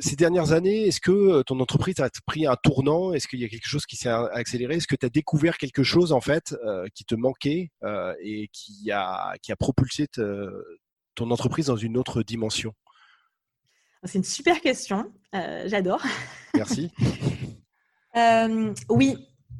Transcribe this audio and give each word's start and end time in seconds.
ces 0.00 0.16
dernières 0.16 0.52
années, 0.52 0.86
est-ce 0.86 1.00
que 1.00 1.42
ton 1.42 1.60
entreprise 1.60 2.00
a 2.00 2.08
pris 2.26 2.46
un 2.46 2.56
tournant? 2.56 3.12
Est-ce 3.12 3.28
qu'il 3.28 3.40
y 3.40 3.44
a 3.44 3.48
quelque 3.48 3.68
chose 3.68 3.86
qui 3.86 3.96
s'est 3.96 4.08
accéléré? 4.08 4.76
Est-ce 4.76 4.86
que 4.86 4.96
tu 4.96 5.06
as 5.06 5.10
découvert 5.10 5.58
quelque 5.58 5.82
chose 5.82 6.12
en 6.12 6.20
fait 6.20 6.56
qui 6.94 7.04
te 7.04 7.14
manquait 7.14 7.70
et 8.20 8.48
qui 8.52 8.90
a, 8.90 9.34
qui 9.42 9.52
a 9.52 9.56
propulsé 9.56 10.06
ton 11.14 11.30
entreprise 11.30 11.66
dans 11.66 11.76
une 11.76 11.96
autre 11.96 12.22
dimension? 12.22 12.72
C'est 14.04 14.18
une 14.18 14.24
super 14.24 14.60
question. 14.60 15.12
J'adore. 15.32 16.02
Merci. 16.54 16.90
oui, 18.88 19.16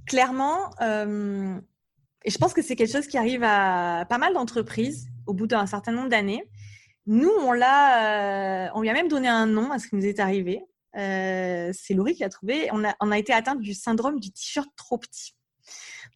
clairement. 0.06 0.70
et 0.80 2.30
je 2.30 2.38
pense 2.38 2.52
que 2.52 2.62
c'est 2.62 2.77
quelque 2.77 2.93
chose 2.93 3.06
qui 3.06 3.18
arrive 3.18 3.43
à 3.43 4.06
pas 4.08 4.18
mal 4.18 4.34
d'entreprises 4.34 5.08
au 5.27 5.34
bout 5.34 5.46
d'un 5.46 5.66
certain 5.66 5.93
nombre 5.93 6.08
d'années. 6.08 6.48
Nous, 7.07 7.30
on 7.30 7.52
l'a, 7.52 8.66
euh, 8.66 8.70
on 8.75 8.80
lui 8.80 8.91
a 8.91 8.93
même 8.93 9.09
donné 9.09 9.29
un 9.29 9.46
nom 9.46 9.70
à 9.70 9.79
ce 9.79 9.86
qui 9.88 9.96
nous 9.96 10.05
est 10.05 10.18
arrivé. 10.18 10.62
Euh, 10.96 11.70
c'est 11.73 11.95
Laurie 11.95 12.15
qui 12.15 12.23
l'a 12.23 12.29
trouvé. 12.29 12.69
On 12.73 12.84
a, 12.84 12.96
on 13.01 13.12
a 13.12 13.19
été 13.19 13.32
atteint 13.32 13.55
du 13.55 13.74
syndrome 13.74 14.19
du 14.19 14.32
t-shirt 14.32 14.69
trop 14.77 14.98
petit. 14.98 15.37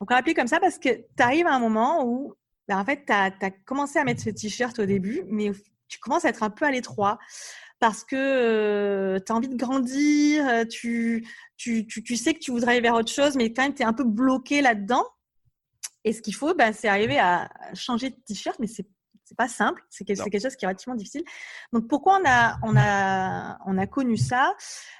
Donc, 0.01 0.11
on 0.11 0.15
l'a 0.15 0.19
appelé 0.19 0.35
comme 0.35 0.49
ça 0.49 0.59
parce 0.59 0.79
que 0.79 0.89
tu 0.89 1.23
arrives 1.23 1.47
à 1.47 1.55
un 1.55 1.61
moment 1.61 2.05
où, 2.05 2.35
ben, 2.66 2.79
en 2.79 2.85
fait, 2.85 3.05
tu 3.07 3.13
as, 3.13 3.30
commencé 3.65 3.99
à 4.01 4.05
mettre 4.05 4.23
ce 4.23 4.30
t-shirt 4.30 4.77
au 4.80 4.87
début, 4.87 5.23
mais 5.29 5.53
tu 5.89 6.01
commences 6.01 6.25
à 6.25 6.30
être 6.30 6.43
un 6.43 6.51
peu 6.51 6.65
à 6.65 6.73
l'étroit 6.73 7.19
parce 7.79 8.05
que 8.05 8.16
euh, 8.16 9.19
tu 9.25 9.33
as 9.33 9.35
envie 9.35 9.49
de 9.49 9.57
grandir, 9.57 10.66
tu, 10.69 11.27
tu, 11.57 11.87
tu, 11.87 12.16
sais 12.16 12.35
que 12.35 12.41
tu 12.41 12.51
voudrais 12.51 12.73
aller 12.73 12.80
vers 12.80 12.95
autre 12.95 13.13
chose, 13.13 13.37
mais 13.37 13.52
quand 13.52 13.63
même, 13.63 13.75
tu 13.75 13.83
es 13.83 13.87
un 13.87 13.93
peu 13.93 14.05
bloqué 14.05 14.61
là-dedans. 14.61 15.05
Et 16.02 16.13
ce 16.13 16.21
qu'il 16.21 16.35
faut, 16.35 16.55
ben, 16.55 16.73
c'est 16.73 16.88
arriver 16.88 17.19
à 17.19 17.49
changer 17.75 18.11
de 18.11 18.16
t-shirt, 18.27 18.59
mais 18.59 18.66
c'est 18.66 18.87
c'est 19.30 19.37
pas 19.37 19.47
simple, 19.47 19.80
c'est 19.91 20.05
quelque, 20.05 20.41
chose 20.41 20.57
qui 20.57 20.65
est 20.65 20.66
relativement 20.66 20.97
difficile. 20.97 21.23
Donc 21.73 21.87
pourquoi 21.87 22.19
on 22.21 22.29
a, 22.29 22.59
on 22.65 22.77
a, 22.77 23.59
on 23.65 23.79
a 23.79 23.87
connu 23.87 24.16
ça? 24.16 24.57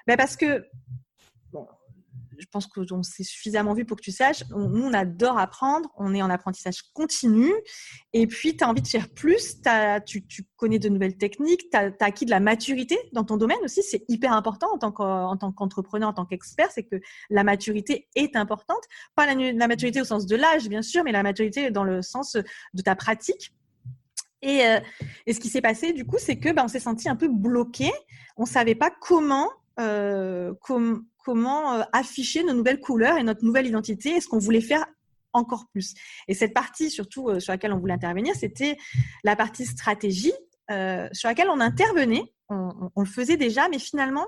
Ben 0.07 0.17
Parce 0.17 0.37
que, 0.37 0.65
bon, 1.53 1.67
je 2.39 2.47
pense 2.47 2.69
qu'on 2.69 3.03
s'est 3.03 3.25
suffisamment 3.25 3.75
vu 3.75 3.85
pour 3.85 3.97
que 3.97 4.03
tu 4.03 4.13
saches, 4.13 4.45
nous 4.51 4.85
on 4.85 4.93
adore 4.93 5.37
apprendre, 5.37 5.91
on 5.97 6.15
est 6.15 6.23
en 6.23 6.31
apprentissage 6.31 6.83
continu, 6.95 7.53
et 8.13 8.29
puis 8.29 8.57
tu 8.57 8.63
as 8.63 8.69
envie 8.69 8.83
de 8.83 8.87
faire 8.87 9.09
plus, 9.09 9.61
tu, 10.07 10.25
tu, 10.29 10.47
connais 10.57 10.79
de 10.79 10.89
nouvelles 10.89 11.17
techniques, 11.17 11.69
tu 11.73 11.77
as, 11.77 11.91
acquis 11.99 12.25
de 12.25 12.31
la 12.31 12.39
maturité 12.39 12.97
dans 13.13 13.25
ton 13.25 13.37
domaine 13.37 13.59
aussi, 13.65 13.83
c'est 13.83 14.05
hyper 14.07 14.33
important 14.33 14.69
en 14.73 14.79
tant 14.79 14.93
qu'entrepreneur, 15.51 16.09
en 16.09 16.15
tant 16.15 16.25
qu'expert, 16.25 16.71
c'est 16.71 16.85
que 16.85 17.01
la 17.31 17.43
maturité 17.43 18.07
est 18.15 18.37
importante, 18.37 18.85
pas 19.17 19.27
la, 19.27 19.35
la 19.35 19.67
maturité 19.67 20.01
au 20.01 20.05
sens 20.05 20.25
de 20.27 20.37
l'âge 20.37 20.69
bien 20.69 20.83
sûr, 20.83 21.03
mais 21.03 21.11
la 21.11 21.25
maturité 21.25 21.73
dans 21.73 21.85
le 21.85 22.01
sens 22.01 22.37
de 22.37 22.83
ta 22.83 22.95
pratique. 22.95 23.53
Euh, 24.45 24.81
et, 25.27 25.33
ce 25.33 25.41
qui 25.41 25.49
s'est 25.49 25.61
passé, 25.61 25.93
du 25.93 26.05
coup, 26.07 26.17
c'est 26.19 26.39
que 26.39 26.51
ben, 26.53 26.65
on 26.65 26.69
s'est 26.69 26.81
senti 26.81 27.09
un 27.09 27.17
peu 27.17 27.29
bloqué. 27.29 27.91
On 28.37 28.43
ne 28.43 28.49
savait 28.49 28.75
pas 28.75 28.91
comment, 28.91 29.51
euh, 29.79 30.53
comment 31.25 31.75
euh, 31.75 31.83
afficher 31.93 32.43
nos 32.43 32.55
nouvelles 32.55 32.81
couleurs 32.81 33.19
et 33.19 33.23
notre 33.23 33.45
nouvelle 33.45 33.67
identité 33.67 34.17
et 34.17 34.21
ce 34.21 34.29
qu'on 34.29 34.39
voulait 34.39 34.61
faire 34.61 34.87
encore 35.33 35.67
plus. 35.73 35.95
Et 36.27 36.35
cette 36.35 36.55
partie, 36.55 36.91
surtout 36.91 37.39
sur 37.39 37.53
laquelle 37.53 37.73
on 37.73 37.79
voulait 37.79 37.95
intervenir, 37.95 38.35
c'était 38.35 38.77
la 39.23 39.37
partie 39.37 39.65
stratégie 39.65 40.33
sur 41.13 41.29
laquelle 41.29 41.51
on 41.51 41.61
intervenait. 41.61 42.33
on, 42.49 42.91
le 42.97 43.07
faisait 43.07 43.37
déjà, 43.37 43.69
mais 43.69 43.79
finalement, 43.79 44.27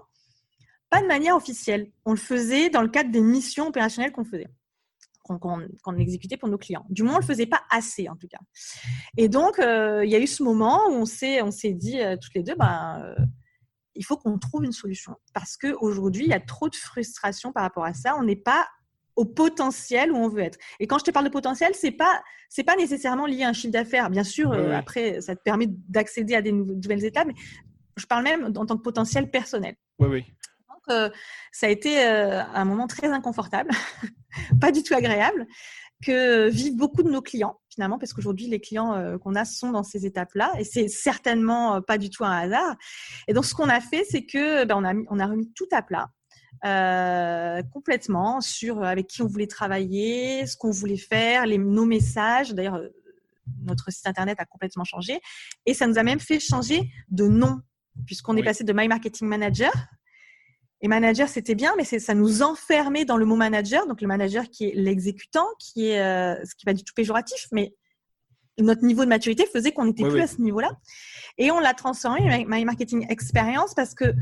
pas 0.90 1.00
de 1.00 1.06
manière 1.06 1.34
officielle. 1.34 1.90
On 2.04 2.12
le 2.12 2.18
faisait 2.18 2.70
dans 2.70 2.82
le 2.82 2.88
cadre 2.88 3.10
des 3.10 3.20
missions 3.20 3.68
opérationnelles 3.68 4.12
qu'on 4.12 4.24
faisait 4.24 4.48
qu'on 5.38 5.96
exécutait 5.96 6.36
pour 6.36 6.48
nos 6.48 6.58
clients. 6.58 6.84
Du 6.90 7.02
moins, 7.02 7.14
on 7.14 7.16
ne 7.16 7.22
le 7.22 7.26
faisait 7.26 7.46
pas 7.46 7.62
assez, 7.70 8.08
en 8.08 8.16
tout 8.16 8.28
cas. 8.28 8.38
Et 9.16 9.28
donc, 9.28 9.58
euh, 9.58 10.04
il 10.04 10.10
y 10.10 10.16
a 10.16 10.18
eu 10.18 10.26
ce 10.26 10.42
moment 10.42 10.88
où 10.88 10.94
on 10.94 11.06
s'est 11.06 11.72
dit 11.72 12.00
euh, 12.00 12.16
toutes 12.16 12.34
les 12.34 12.42
deux, 12.42 12.54
ben, 12.54 13.02
euh, 13.04 13.24
il 13.94 14.04
faut 14.04 14.16
qu'on 14.16 14.38
trouve 14.38 14.64
une 14.64 14.72
solution. 14.72 15.16
Parce 15.34 15.56
qu'aujourd'hui, 15.56 16.24
il 16.24 16.30
y 16.30 16.34
a 16.34 16.40
trop 16.40 16.68
de 16.68 16.76
frustration 16.76 17.52
par 17.52 17.62
rapport 17.62 17.84
à 17.84 17.94
ça. 17.94 18.16
On 18.18 18.24
n'est 18.24 18.36
pas 18.36 18.66
au 19.14 19.26
potentiel 19.26 20.10
où 20.10 20.16
on 20.16 20.28
veut 20.28 20.40
être. 20.40 20.58
Et 20.80 20.86
quand 20.86 20.98
je 20.98 21.04
te 21.04 21.10
parle 21.10 21.26
de 21.26 21.30
potentiel, 21.30 21.72
c'est 21.74 21.90
pas 21.90 22.22
c'est 22.48 22.64
pas 22.64 22.76
nécessairement 22.76 23.26
lié 23.26 23.44
à 23.44 23.48
un 23.48 23.52
chiffre 23.52 23.72
d'affaires. 23.72 24.08
Bien 24.08 24.24
sûr, 24.24 24.52
après, 24.52 25.20
ça 25.20 25.36
te 25.36 25.42
permet 25.42 25.66
d'accéder 25.68 26.34
à 26.34 26.40
des 26.40 26.52
nouvelles 26.52 27.04
étapes, 27.04 27.26
mais 27.26 27.34
je 27.96 28.06
parle 28.06 28.24
même 28.24 28.52
en 28.56 28.66
tant 28.66 28.76
que 28.76 28.82
potentiel 28.82 29.30
personnel. 29.30 29.74
Oui, 29.98 30.08
oui. 30.08 30.24
Donc, 30.68 31.12
ça 31.50 31.66
a 31.66 31.70
été 31.70 32.02
un 32.02 32.64
moment 32.64 32.86
très 32.86 33.08
inconfortable 33.08 33.70
pas 34.60 34.72
du 34.72 34.82
tout 34.82 34.94
agréable 34.94 35.46
que 36.04 36.48
vivent 36.48 36.76
beaucoup 36.76 37.02
de 37.02 37.10
nos 37.10 37.22
clients 37.22 37.58
finalement, 37.72 37.98
parce 37.98 38.12
qu'aujourd'hui 38.12 38.48
les 38.48 38.60
clients 38.60 38.94
euh, 38.94 39.18
qu'on 39.18 39.34
a 39.34 39.44
sont 39.44 39.70
dans 39.70 39.82
ces 39.82 40.04
étapes-là, 40.04 40.52
et 40.58 40.64
c'est 40.64 40.88
certainement 40.88 41.76
euh, 41.76 41.80
pas 41.80 41.98
du 41.98 42.10
tout 42.10 42.24
un 42.24 42.30
hasard. 42.30 42.76
Et 43.28 43.32
donc 43.32 43.46
ce 43.46 43.54
qu'on 43.54 43.68
a 43.68 43.80
fait, 43.80 44.04
c'est 44.04 44.24
que 44.26 44.64
ben, 44.64 44.76
on, 44.76 44.84
a 44.84 44.92
on 45.08 45.18
a 45.18 45.26
remis 45.26 45.50
tout 45.54 45.68
à 45.72 45.82
plat. 45.82 46.10
Euh, 46.64 47.62
complètement 47.72 48.40
sur 48.40 48.84
avec 48.84 49.06
qui 49.08 49.22
on 49.22 49.26
voulait 49.26 49.46
travailler, 49.46 50.46
ce 50.46 50.56
qu'on 50.56 50.70
voulait 50.70 50.98
faire, 50.98 51.46
les, 51.46 51.58
nos 51.58 51.86
messages. 51.86 52.52
D'ailleurs, 52.54 52.80
notre 53.62 53.90
site 53.90 54.06
internet 54.06 54.38
a 54.38 54.44
complètement 54.44 54.84
changé 54.84 55.18
et 55.66 55.74
ça 55.74 55.86
nous 55.86 55.98
a 55.98 56.02
même 56.02 56.20
fait 56.20 56.38
changer 56.38 56.90
de 57.08 57.26
nom 57.26 57.60
puisqu'on 58.06 58.36
est 58.36 58.44
passé 58.44 58.64
de 58.64 58.72
My 58.72 58.86
Marketing 58.86 59.26
Manager 59.26 59.72
et 60.82 60.88
manager, 60.88 61.28
c'était 61.28 61.54
bien, 61.54 61.72
mais 61.76 61.84
ça 61.84 62.14
nous 62.14 62.42
enfermait 62.42 63.04
dans 63.04 63.16
le 63.16 63.24
mot 63.24 63.36
manager, 63.36 63.86
donc 63.86 64.00
le 64.00 64.08
manager 64.08 64.50
qui 64.50 64.66
est 64.66 64.74
l'exécutant, 64.74 65.46
qui 65.60 65.90
est 65.90 66.00
euh, 66.00 66.34
ce 66.44 66.56
qui 66.56 66.66
va 66.66 66.74
du 66.74 66.82
tout 66.82 66.92
péjoratif, 66.94 67.46
mais 67.52 67.72
notre 68.58 68.84
niveau 68.84 69.04
de 69.04 69.08
maturité 69.08 69.46
faisait 69.46 69.70
qu'on 69.70 69.84
n'était 69.84 70.08
plus 70.08 70.20
à 70.20 70.26
ce 70.26 70.40
niveau-là. 70.40 70.72
Et 71.38 71.52
on 71.52 71.60
l'a 71.60 71.72
transformé 71.72 72.44
My 72.48 72.64
Marketing 72.64 73.06
Experience 73.08 73.74
parce 73.74 73.94
que 73.94 74.12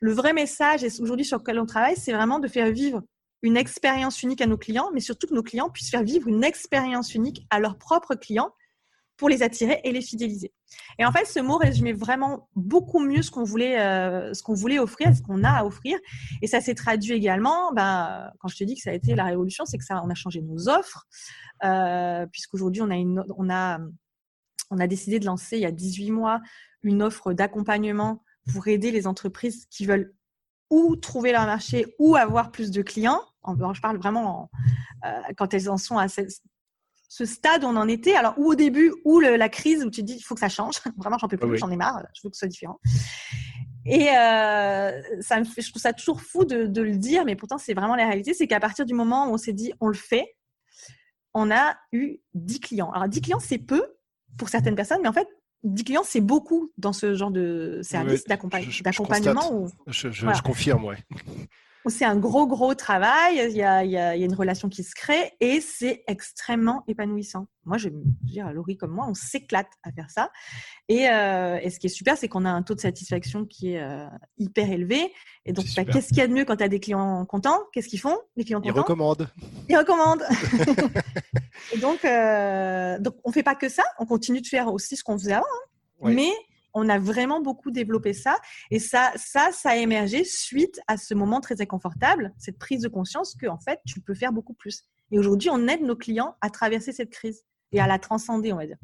le 0.00 0.12
vrai 0.12 0.32
message, 0.32 0.82
et 0.82 0.88
aujourd'hui 1.00 1.24
sur 1.24 1.38
lequel 1.38 1.58
on 1.60 1.66
travaille, 1.66 1.96
c'est 1.96 2.12
vraiment 2.12 2.40
de 2.40 2.48
faire 2.48 2.70
vivre 2.70 3.02
une 3.42 3.56
expérience 3.56 4.22
unique 4.24 4.40
à 4.40 4.46
nos 4.46 4.58
clients, 4.58 4.90
mais 4.92 5.00
surtout 5.00 5.28
que 5.28 5.34
nos 5.34 5.44
clients 5.44 5.70
puissent 5.70 5.90
faire 5.90 6.02
vivre 6.02 6.26
une 6.26 6.42
expérience 6.42 7.14
unique 7.14 7.46
à 7.50 7.60
leurs 7.60 7.78
propres 7.78 8.16
clients 8.16 8.52
pour 9.18 9.28
les 9.28 9.42
attirer 9.42 9.80
et 9.84 9.92
les 9.92 10.00
fidéliser. 10.00 10.52
Et 10.98 11.04
en 11.04 11.12
fait, 11.12 11.26
ce 11.26 11.40
mot 11.40 11.56
résumait 11.56 11.92
vraiment 11.92 12.48
beaucoup 12.54 13.00
mieux 13.00 13.20
ce 13.20 13.30
qu'on 13.30 13.42
voulait, 13.42 13.80
euh, 13.80 14.32
ce 14.32 14.42
qu'on 14.42 14.54
voulait 14.54 14.78
offrir, 14.78 15.14
ce 15.14 15.20
qu'on 15.20 15.42
a 15.44 15.50
à 15.50 15.64
offrir. 15.64 15.98
Et 16.40 16.46
ça 16.46 16.60
s'est 16.60 16.76
traduit 16.76 17.12
également, 17.12 17.72
ben, 17.72 18.30
quand 18.38 18.48
je 18.48 18.56
te 18.56 18.64
dis 18.64 18.76
que 18.76 18.80
ça 18.80 18.90
a 18.90 18.94
été 18.94 19.14
la 19.16 19.24
révolution, 19.24 19.66
c'est 19.66 19.76
que 19.76 19.84
ça, 19.84 20.00
on 20.04 20.08
a 20.08 20.14
changé 20.14 20.40
nos 20.40 20.68
offres, 20.68 21.06
euh, 21.64 22.26
puisqu'aujourd'hui, 22.30 22.80
on 22.80 22.90
a 22.90 23.24
on 23.36 23.50
a, 23.50 23.80
on 24.70 24.78
a 24.78 24.86
décidé 24.86 25.18
de 25.18 25.26
lancer 25.26 25.56
il 25.56 25.62
y 25.62 25.66
a 25.66 25.72
18 25.72 26.12
mois 26.12 26.40
une 26.82 27.02
offre 27.02 27.32
d'accompagnement 27.32 28.22
pour 28.52 28.68
aider 28.68 28.92
les 28.92 29.06
entreprises 29.08 29.66
qui 29.68 29.84
veulent 29.84 30.14
ou 30.70 30.96
trouver 30.96 31.32
leur 31.32 31.46
marché 31.46 31.94
ou 31.98 32.14
avoir 32.14 32.52
plus 32.52 32.70
de 32.70 32.82
clients. 32.82 33.22
Je 33.46 33.80
parle 33.80 33.96
vraiment 33.96 34.50
euh, 35.04 35.20
quand 35.36 35.54
elles 35.54 35.70
en 35.70 35.78
sont 35.78 35.98
à 35.98 36.08
cette, 36.08 36.30
ce 37.08 37.24
stade 37.24 37.64
où 37.64 37.66
on 37.66 37.76
en 37.76 37.88
était, 37.88 38.14
alors 38.14 38.34
ou 38.36 38.50
au 38.50 38.54
début, 38.54 38.92
ou 39.04 39.18
la 39.18 39.48
crise 39.48 39.84
où 39.84 39.90
tu 39.90 40.02
te 40.02 40.06
dis 40.06 40.14
il 40.14 40.22
faut 40.22 40.34
que 40.34 40.40
ça 40.40 40.48
change, 40.48 40.76
vraiment 40.96 41.18
j'en 41.18 41.28
peux 41.28 41.38
plus, 41.38 41.58
j'en 41.58 41.70
ai 41.70 41.76
marre, 41.76 42.02
je 42.14 42.20
veux 42.22 42.30
que 42.30 42.36
ce 42.36 42.40
soit 42.40 42.48
différent. 42.48 42.78
Et 43.86 44.10
euh, 44.10 45.00
ça 45.20 45.38
me 45.38 45.44
fait, 45.44 45.62
je 45.62 45.70
trouve 45.70 45.80
ça 45.80 45.94
toujours 45.94 46.20
fou 46.20 46.44
de, 46.44 46.80
le 46.80 46.96
dire, 46.96 47.24
mais 47.24 47.36
pourtant 47.36 47.56
c'est 47.56 47.74
vraiment 47.74 47.96
la 47.96 48.06
réalité, 48.06 48.34
c'est 48.34 48.46
qu'à 48.46 48.60
partir 48.60 48.84
du 48.84 48.94
moment 48.94 49.28
où 49.28 49.34
on 49.34 49.38
s'est 49.38 49.54
dit 49.54 49.72
on 49.80 49.88
le 49.88 49.94
fait, 49.94 50.36
on 51.32 51.50
a 51.50 51.76
eu 51.92 52.18
10 52.34 52.60
clients. 52.60 52.90
Alors 52.92 53.08
10 53.08 53.22
clients 53.22 53.40
c'est 53.40 53.58
peu 53.58 53.82
pour 54.36 54.50
certaines 54.50 54.76
personnes, 54.76 55.00
mais 55.02 55.08
en 55.08 55.14
fait 55.14 55.28
10 55.64 55.84
clients 55.84 56.02
c'est 56.04 56.20
beaucoup 56.20 56.70
dans 56.76 56.92
ce 56.92 57.14
genre 57.14 57.30
de 57.30 57.80
service 57.82 58.24
d'accompagnement. 58.24 59.68
Je, 59.86 60.10
je, 60.10 60.42
confirme, 60.42 60.84
ouais 60.84 60.98
c'est 61.90 62.04
un 62.04 62.16
gros, 62.16 62.46
gros 62.46 62.74
travail. 62.74 63.40
Il 63.50 63.56
y, 63.56 63.62
a, 63.62 64.16
une 64.16 64.34
relation 64.34 64.68
qui 64.68 64.82
se 64.82 64.94
crée 64.94 65.32
et 65.40 65.60
c'est 65.60 66.04
extrêmement 66.06 66.84
épanouissant. 66.88 67.46
Moi, 67.64 67.76
je 67.76 67.88
veux 67.88 68.02
dire, 68.22 68.52
Laurie 68.52 68.76
comme 68.76 68.92
moi, 68.92 69.06
on 69.08 69.14
s'éclate 69.14 69.68
à 69.82 69.92
faire 69.92 70.10
ça. 70.10 70.30
Et, 70.88 71.08
euh, 71.08 71.58
ce 71.68 71.78
qui 71.78 71.86
est 71.86 71.90
super, 71.90 72.16
c'est 72.16 72.28
qu'on 72.28 72.44
a 72.44 72.50
un 72.50 72.62
taux 72.62 72.74
de 72.74 72.80
satisfaction 72.80 73.44
qui 73.44 73.74
est 73.74 73.82
euh, 73.82 74.06
hyper 74.38 74.70
élevé. 74.70 75.12
Et 75.44 75.52
donc, 75.52 75.66
bah, 75.76 75.84
qu'est-ce 75.84 76.08
qu'il 76.08 76.18
y 76.18 76.22
a 76.22 76.26
de 76.26 76.32
mieux 76.32 76.44
quand 76.44 76.56
tu 76.56 76.64
as 76.64 76.68
des 76.68 76.80
clients 76.80 77.24
contents? 77.26 77.60
Qu'est-ce 77.72 77.88
qu'ils 77.88 78.00
font 78.00 78.18
Les 78.36 78.44
clients 78.44 78.60
contents? 78.60 78.74
Ils 78.74 78.80
recommandent. 78.80 79.30
Ils 79.68 79.76
recommandent. 79.76 80.24
et 81.72 81.78
donc, 81.78 82.04
euh, 82.04 82.98
donc, 82.98 83.14
on 83.24 83.30
ne 83.30 83.34
fait 83.34 83.42
pas 83.42 83.54
que 83.54 83.68
ça. 83.68 83.84
On 83.98 84.06
continue 84.06 84.40
de 84.40 84.46
faire 84.46 84.72
aussi 84.72 84.96
ce 84.96 85.04
qu'on 85.04 85.18
faisait 85.18 85.32
avant. 85.32 85.44
Hein. 86.02 86.12
Mais 86.14 86.30
on 86.78 86.88
a 86.88 86.98
vraiment 86.98 87.40
beaucoup 87.40 87.70
développé 87.70 88.12
ça. 88.12 88.36
Et 88.70 88.78
ça, 88.78 89.12
ça, 89.16 89.50
a 89.64 89.76
émergé 89.76 90.24
suite 90.24 90.80
à 90.86 90.96
ce 90.96 91.14
moment 91.14 91.40
très 91.40 91.60
inconfortable, 91.60 92.32
cette 92.38 92.58
prise 92.58 92.82
de 92.82 92.88
conscience 92.88 93.34
que, 93.34 93.46
en 93.46 93.58
fait, 93.58 93.80
tu 93.86 94.00
peux 94.00 94.14
faire 94.14 94.32
beaucoup 94.32 94.54
plus. 94.54 94.84
Et 95.10 95.18
aujourd'hui, 95.18 95.50
on 95.50 95.66
aide 95.68 95.82
nos 95.82 95.96
clients 95.96 96.36
à 96.40 96.50
traverser 96.50 96.92
cette 96.92 97.10
crise 97.10 97.44
et 97.72 97.80
à 97.80 97.86
la 97.86 97.98
transcender, 97.98 98.52
on 98.52 98.56
va 98.56 98.66
dire. 98.66 98.78